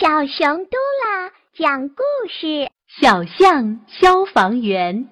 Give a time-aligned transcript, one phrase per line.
[0.00, 5.10] 小熊嘟啦讲故事：小象消防员。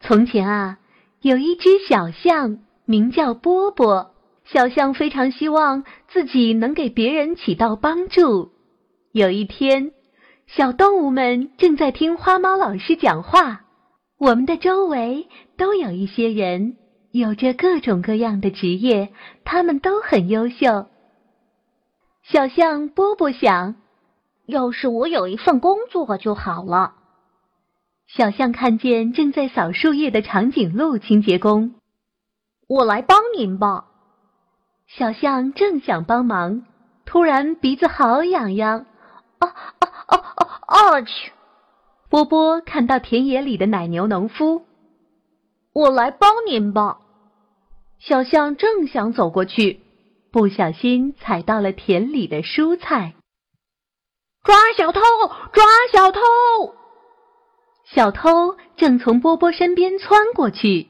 [0.00, 0.78] 从前啊，
[1.20, 4.14] 有一只小象，名叫波波。
[4.46, 8.52] 小象非常希望自己能给别人起到帮助。
[9.12, 9.92] 有一天，
[10.46, 13.66] 小动物们正在听花猫老师讲话。
[14.16, 15.28] 我们的周围
[15.58, 16.78] 都有一些人，
[17.10, 19.12] 有着各种各样的职业，
[19.44, 20.86] 他们都很优秀。
[22.22, 23.74] 小象波波想，
[24.52, 26.94] 要是我有一份工作就好了。
[28.06, 31.74] 小象看见正在扫树叶的长颈鹿清洁工，
[32.68, 33.86] 我来帮您吧。
[34.86, 36.64] 小象正想帮忙，
[37.06, 38.84] 突然鼻子好痒痒，
[39.38, 41.00] 啊啊啊啊啊！
[41.00, 41.32] 去！
[42.10, 44.66] 波波看到田野里的奶牛农夫，
[45.72, 46.98] 我来帮您吧。
[47.98, 49.80] 小象正想走过去。
[50.30, 53.14] 不小心踩到了田里的蔬菜，
[54.82, 55.00] 小偷！
[55.52, 56.20] 抓小偷！
[57.84, 60.88] 小偷正从波波身边窜过去。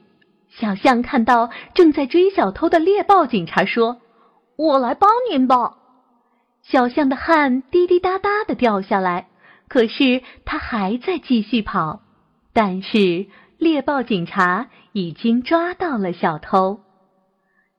[0.49, 4.01] 小象看到正在追小偷的猎豹警察，说
[4.57, 5.75] ：“我来帮您吧。”
[6.65, 9.27] 小象的汗滴滴答答的掉下来，
[9.67, 11.99] 可是他还在继续跑。
[12.51, 13.27] 但是
[13.59, 16.79] 猎豹警察已经抓到了小偷。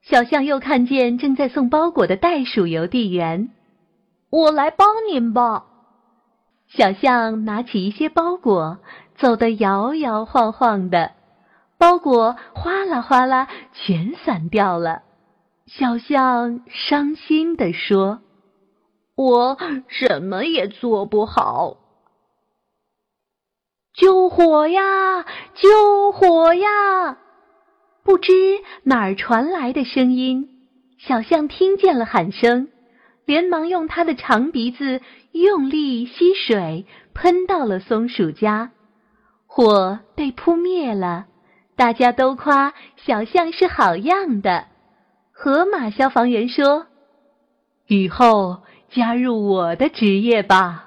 [0.01, 3.49] 小象又看见正在送包裹的袋鼠邮递员，
[4.29, 5.65] 我来帮您吧。
[6.67, 8.79] 小象拿起一些包裹，
[9.15, 11.11] 走得摇摇晃晃的，
[11.77, 15.03] 包裹哗啦哗啦全散掉了。
[15.67, 18.21] 小象伤心地说
[19.15, 19.57] ：“我
[19.87, 21.77] 什么也做不好。”
[23.95, 25.25] 救火呀！
[25.53, 27.17] 救火呀！
[28.03, 28.33] 不知
[28.83, 30.49] 哪儿传来的声音，
[30.99, 32.67] 小象听见了喊声，
[33.25, 38.71] 连忙用他的长鼻子用力吸水，喷到了松鼠家，
[39.47, 41.25] 火被扑灭了。
[41.75, 44.67] 大家都夸小象是好样的。
[45.31, 46.87] 河马消防员说
[47.87, 50.84] ：“以后加入我的职业吧。”